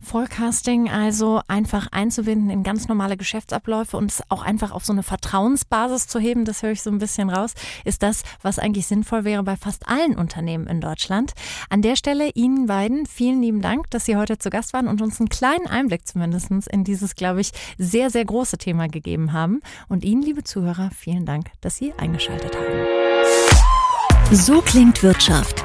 Forecasting 0.00 0.90
also 0.90 1.40
einfach 1.48 1.88
einzubinden 1.92 2.50
in 2.50 2.62
ganz 2.62 2.88
normale 2.88 3.16
Geschäftsabläufe 3.16 3.96
und 3.96 4.10
es 4.10 4.22
auch 4.28 4.42
einfach 4.42 4.72
auf 4.72 4.84
so 4.84 4.92
eine 4.92 5.02
Vertrauensbasis 5.02 6.06
zu 6.06 6.18
heben, 6.18 6.44
das 6.44 6.62
höre 6.62 6.72
ich 6.72 6.82
so 6.82 6.90
ein 6.90 6.98
bisschen 6.98 7.30
raus, 7.30 7.54
ist 7.84 8.02
das, 8.02 8.22
was 8.42 8.58
eigentlich 8.58 8.86
sinnvoll 8.86 9.24
wäre 9.24 9.42
bei 9.42 9.56
fast 9.56 9.88
allen 9.88 10.16
Unternehmen 10.16 10.66
in 10.66 10.80
Deutschland. 10.80 11.32
An 11.70 11.82
der 11.82 11.96
Stelle 11.96 12.30
Ihnen 12.34 12.66
beiden 12.66 13.06
vielen 13.06 13.42
lieben 13.42 13.62
Dank, 13.62 13.90
dass 13.90 14.04
Sie 14.04 14.16
heute 14.16 14.38
zu 14.38 14.50
Gast 14.50 14.72
waren 14.72 14.88
und 14.88 15.02
uns 15.02 15.20
einen 15.20 15.28
kleinen 15.28 15.66
Einblick 15.66 16.06
zumindest 16.06 16.50
in 16.50 16.84
dieses, 16.84 17.14
glaube 17.14 17.40
ich, 17.40 17.52
sehr, 17.78 18.10
sehr 18.10 18.24
große 18.24 18.58
Thema 18.58 18.88
gegeben 18.88 19.32
haben. 19.32 19.60
Und 19.88 20.04
Ihnen, 20.04 20.22
liebe 20.22 20.44
Zuhörer, 20.44 20.90
vielen 20.96 21.26
Dank, 21.26 21.46
dass 21.60 21.76
Sie 21.76 21.92
eingeschaltet 21.94 22.54
haben. 22.56 22.86
So 24.32 24.60
klingt 24.60 25.02
Wirtschaft 25.02 25.64